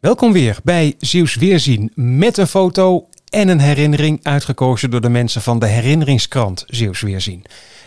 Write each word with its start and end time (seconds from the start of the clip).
Welkom 0.00 0.32
weer 0.32 0.56
bij 0.64 0.94
Zeeuws 0.98 1.34
Weerzien 1.34 1.92
met 1.94 2.36
een 2.36 2.46
foto 2.46 3.08
en 3.30 3.48
een 3.48 3.60
herinnering 3.60 4.20
uitgekozen 4.22 4.90
door 4.90 5.00
de 5.00 5.08
mensen 5.08 5.42
van 5.42 5.58
de 5.58 5.66
herinneringskrant 5.66 6.64
Zeeuws 6.66 7.00
Weerzien. 7.00 7.44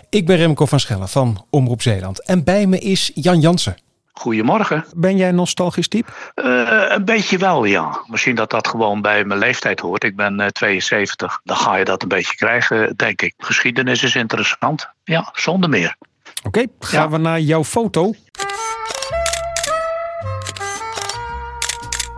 Ik 0.10 0.26
ben 0.26 0.38
Remco 0.38 0.66
van 0.66 0.80
Schellen 0.80 1.10
van 1.10 1.46
Omroep 1.50 1.82
Zeeland 1.82 2.26
en 2.26 2.44
bij 2.44 2.68
me 2.68 2.80
is 2.80 3.12
Jan 3.14 3.40
Jansen. 3.40 3.78
Goedemorgen. 4.12 4.86
Ben 4.96 5.18
jij 5.18 5.32
nostalgisch 5.32 5.88
type? 5.88 6.12
Uh, 6.36 6.86
een 6.88 7.06
beetje 7.06 7.38
wel, 7.38 7.64
ja. 7.66 8.04
Misschien 8.08 8.36
dat 8.36 8.50
dat 8.50 8.68
gewoon 8.68 9.02
bij 9.02 9.26
mijn 9.26 9.40
leeftijd 9.40 9.80
hoort. 9.80 10.04
Ik 10.04 10.16
ben 10.16 10.40
uh, 10.40 10.48
72. 10.48 11.40
Dan 11.44 11.58
ga 11.58 11.76
je 11.76 11.86
dat 11.86 12.02
een 12.02 12.08
beetje 12.08 12.36
krijgen, 12.36 12.96
denk 12.96 13.22
ik. 13.22 13.34
Geschiedenis 13.38 14.04
is 14.04 14.16
interessant. 14.16 14.90
Ja, 15.04 15.30
zonder 15.34 15.70
meer. 15.70 15.96
Oké, 16.44 16.60
okay, 16.60 16.68
gaan 16.80 17.04
ja. 17.04 17.10
we 17.10 17.18
naar 17.18 17.40
jouw 17.40 17.64
foto. 17.64 18.14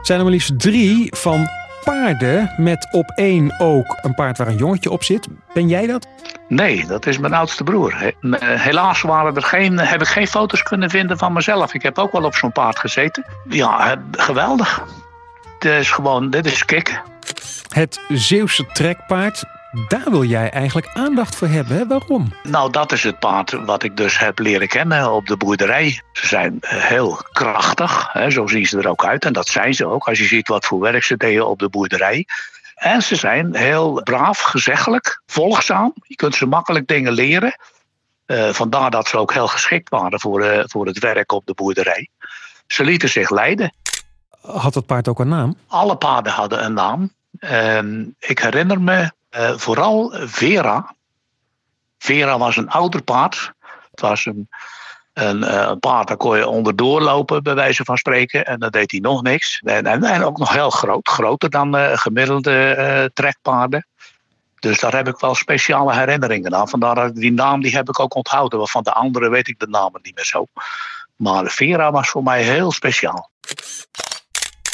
Zijn 0.03 0.17
er 0.17 0.23
maar 0.23 0.33
liefst 0.33 0.59
drie 0.59 1.07
van 1.15 1.47
paarden 1.83 2.53
met 2.57 2.87
op 2.91 3.11
één 3.15 3.59
ook 3.59 3.97
een 4.01 4.13
paard 4.13 4.37
waar 4.37 4.47
een 4.47 4.57
jongetje 4.57 4.91
op 4.91 5.03
zit. 5.03 5.27
Ben 5.53 5.67
jij 5.67 5.87
dat? 5.87 6.07
Nee, 6.47 6.85
dat 6.85 7.05
is 7.05 7.17
mijn 7.17 7.33
oudste 7.33 7.63
broer. 7.63 8.13
Helaas 8.39 9.01
waren 9.01 9.35
er 9.35 9.43
geen, 9.43 9.79
heb 9.79 10.01
ik 10.01 10.07
geen 10.07 10.27
foto's 10.27 10.63
kunnen 10.63 10.89
vinden 10.89 11.17
van 11.17 11.33
mezelf. 11.33 11.73
Ik 11.73 11.81
heb 11.81 11.97
ook 11.97 12.11
wel 12.11 12.23
op 12.23 12.35
zo'n 12.35 12.51
paard 12.51 12.79
gezeten. 12.79 13.25
Ja, 13.49 13.95
geweldig. 14.11 14.83
Dit 15.59 15.71
is 15.71 15.91
gewoon, 15.91 16.29
dit 16.29 16.45
is 16.45 16.65
kicken. 16.65 17.01
Het 17.69 17.99
Zeeuwse 18.09 18.65
trekpaard 18.65 19.43
daar 19.87 20.11
wil 20.11 20.23
jij 20.23 20.49
eigenlijk 20.49 20.89
aandacht 20.93 21.35
voor 21.35 21.47
hebben. 21.47 21.77
Hè? 21.77 21.87
Waarom? 21.87 22.33
Nou, 22.43 22.71
dat 22.71 22.91
is 22.91 23.03
het 23.03 23.19
paard 23.19 23.51
wat 23.51 23.83
ik 23.83 23.97
dus 23.97 24.19
heb 24.19 24.39
leren 24.39 24.67
kennen 24.67 25.11
op 25.11 25.25
de 25.27 25.37
boerderij. 25.37 26.01
Ze 26.13 26.27
zijn 26.27 26.57
heel 26.59 27.19
krachtig, 27.31 28.09
hè? 28.11 28.29
zo 28.29 28.47
zien 28.47 28.65
ze 28.65 28.77
er 28.77 28.87
ook 28.87 29.05
uit. 29.05 29.25
En 29.25 29.33
dat 29.33 29.47
zijn 29.47 29.73
ze 29.73 29.85
ook, 29.85 30.07
als 30.07 30.17
je 30.17 30.25
ziet 30.25 30.47
wat 30.47 30.65
voor 30.65 30.79
werk 30.79 31.03
ze 31.03 31.17
deden 31.17 31.47
op 31.47 31.59
de 31.59 31.69
boerderij. 31.69 32.25
En 32.75 33.01
ze 33.01 33.15
zijn 33.15 33.55
heel 33.55 34.01
braaf, 34.03 34.39
gezeggelijk, 34.39 35.21
volgzaam. 35.25 35.93
Je 36.07 36.15
kunt 36.15 36.35
ze 36.35 36.45
makkelijk 36.45 36.87
dingen 36.87 37.13
leren. 37.13 37.55
Uh, 38.27 38.49
vandaar 38.49 38.91
dat 38.91 39.07
ze 39.07 39.17
ook 39.17 39.33
heel 39.33 39.47
geschikt 39.47 39.89
waren 39.89 40.19
voor, 40.19 40.43
uh, 40.45 40.63
voor 40.63 40.85
het 40.85 40.99
werk 40.99 41.31
op 41.31 41.45
de 41.45 41.53
boerderij. 41.53 42.09
Ze 42.67 42.83
lieten 42.83 43.09
zich 43.09 43.29
leiden. 43.29 43.73
Had 44.41 44.75
het 44.75 44.85
paard 44.85 45.07
ook 45.07 45.19
een 45.19 45.27
naam? 45.27 45.57
Alle 45.67 45.97
paarden 45.97 46.33
hadden 46.33 46.65
een 46.65 46.73
naam. 46.73 47.13
Uh, 47.39 47.79
ik 48.19 48.39
herinner 48.39 48.81
me 48.81 49.11
uh, 49.35 49.57
vooral 49.57 50.13
Vera. 50.15 50.95
Vera 51.97 52.37
was 52.37 52.57
een 52.57 52.69
ouder 52.69 53.03
paard. 53.03 53.51
Het 53.91 54.01
was 54.01 54.25
een, 54.25 54.49
een, 55.13 55.79
paard, 55.79 56.07
daar 56.07 56.17
kon 56.17 56.37
je 56.37 56.47
onderdoor 56.47 57.01
lopen, 57.01 57.43
bij 57.43 57.55
wijze 57.55 57.83
van 57.83 57.97
spreken. 57.97 58.45
En 58.45 58.59
dan 58.59 58.69
deed 58.69 58.91
hij 58.91 58.99
nog 58.99 59.21
niks. 59.21 59.59
En, 59.59 59.85
en, 59.85 60.23
ook 60.23 60.37
nog 60.37 60.53
heel 60.53 60.69
groot, 60.69 61.07
groter 61.07 61.49
dan 61.49 61.75
uh, 61.75 61.97
gemiddelde 61.97 63.11
trekpaarden. 63.13 63.87
Dus 64.59 64.79
daar 64.79 64.95
heb 64.95 65.07
ik 65.07 65.19
wel 65.19 65.35
speciale 65.35 65.93
herinneringen 65.93 66.55
aan. 66.55 66.69
Vandaar 66.69 67.13
die 67.13 67.31
naam 67.31 67.61
die 67.61 67.75
heb 67.75 67.89
ik 67.89 67.99
ook 67.99 68.15
onthouden. 68.15 68.57
Want 68.57 68.71
van 68.71 68.83
de 68.83 68.93
anderen 68.93 69.31
weet 69.31 69.47
ik 69.47 69.59
de 69.59 69.67
namen 69.67 69.99
niet 70.03 70.15
meer 70.15 70.25
zo. 70.25 70.45
Maar 71.15 71.45
Vera 71.45 71.91
was 71.91 72.09
voor 72.09 72.23
mij 72.23 72.43
heel 72.43 72.71
speciaal. 72.71 73.29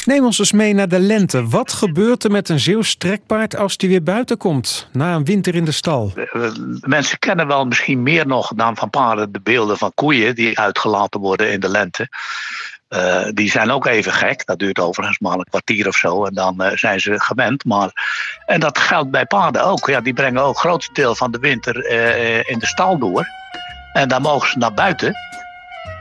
Neem 0.10 0.26
ons 0.26 0.40
eens 0.40 0.52
mee 0.52 0.74
naar 0.74 0.88
de 0.88 1.00
lente. 1.00 1.48
Wat 1.48 1.74
gebeurt 1.74 2.24
er 2.24 2.32
met 2.32 2.50
een 2.50 2.60
Zeeuws 2.60 2.96
trekpaard 2.96 3.56
als 3.56 3.78
die 3.78 3.90
weer 3.90 4.04
buiten 4.04 4.38
komt 4.38 4.88
na 4.92 5.16
een 5.16 5.26
winter 5.26 5.56
in 5.56 5.66
de 5.66 5.72
stal? 5.72 6.14
Mensen 6.80 7.20
kennen 7.20 7.48
wel 7.48 7.66
misschien 7.66 8.04
meer 8.04 8.28
nog 8.28 8.52
dan 8.56 8.78
van 8.78 8.90
paarden 8.90 9.32
de 9.32 9.42
beelden 9.42 9.78
van 9.78 9.92
koeien 9.94 10.36
die 10.36 10.60
uitgelaten 10.60 11.20
worden 11.20 11.52
in 11.52 11.60
de 11.60 11.70
lente. 11.70 12.08
Uh, 12.90 13.28
die 13.34 13.50
zijn 13.50 13.72
ook 13.72 13.86
even 13.86 14.12
gek. 14.14 14.46
Dat 14.46 14.60
duurt 14.60 14.80
overigens 14.80 15.20
maar 15.20 15.38
een 15.38 15.44
kwartier 15.50 15.88
of 15.88 15.96
zo 15.96 16.26
en 16.26 16.34
dan 16.34 16.72
zijn 16.74 17.00
ze 17.00 17.20
gewend. 17.20 17.66
Maar, 17.66 17.92
en 18.46 18.60
dat 18.60 18.78
geldt 18.78 19.12
bij 19.12 19.26
paarden 19.26 19.64
ook. 19.66 19.88
Ja, 19.88 20.02
die 20.02 20.14
brengen 20.14 20.42
ook 20.42 20.50
het 20.50 20.58
grootste 20.58 20.94
deel 20.94 21.16
van 21.16 21.32
de 21.32 21.40
winter 21.40 21.76
in 22.50 22.60
de 22.60 22.68
stal 22.68 22.98
door. 22.98 23.28
En 23.94 24.08
dan 24.08 24.22
mogen 24.22 24.50
ze 24.50 24.58
naar 24.58 24.74
buiten. 24.74 25.16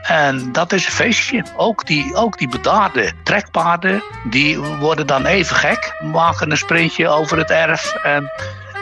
En 0.03 0.51
dat 0.51 0.71
is 0.71 0.85
een 0.85 0.91
feestje. 0.91 1.43
Ook 1.55 1.85
die, 1.85 2.15
ook 2.15 2.37
die 2.37 2.49
bedaarde 2.49 3.11
trekpaarden, 3.23 4.03
die 4.29 4.59
worden 4.59 5.07
dan 5.07 5.25
even 5.25 5.55
gek. 5.55 5.93
Maken 6.03 6.51
een 6.51 6.57
sprintje 6.57 7.07
over 7.07 7.37
het 7.37 7.49
erf 7.49 7.95
en 7.95 8.31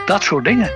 dat 0.06 0.22
soort 0.22 0.44
dingen. 0.44 0.70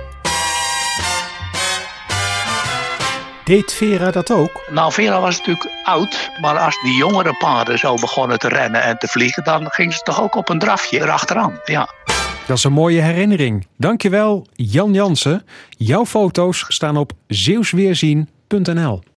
Deed 3.43 3.73
Vera 3.73 4.11
dat 4.11 4.31
ook? 4.31 4.63
Nou, 4.69 4.91
Vera 4.91 5.21
was 5.21 5.37
natuurlijk 5.37 5.69
oud. 5.83 6.31
Maar 6.41 6.57
als 6.57 6.81
die 6.81 6.95
jongere 6.95 7.33
paarden 7.33 7.79
zo 7.79 7.95
begonnen 7.95 8.39
te 8.39 8.47
rennen 8.47 8.81
en 8.83 8.97
te 8.97 9.07
vliegen... 9.07 9.43
dan 9.43 9.65
ging 9.69 9.93
ze 9.93 10.01
toch 10.01 10.21
ook 10.21 10.35
op 10.35 10.49
een 10.49 10.59
drafje 10.59 10.99
erachteraan, 10.99 11.59
ja. 11.65 11.89
Dat 12.47 12.57
is 12.57 12.63
een 12.63 12.73
mooie 12.73 13.01
herinnering. 13.01 13.67
Dankjewel, 13.77 14.47
Jan 14.53 14.93
Jansen. 14.93 15.45
Jouw 15.69 16.05
foto's 16.05 16.65
staan 16.67 16.97
op 16.97 17.11
zeeuwsweerzien.nl 17.27 19.03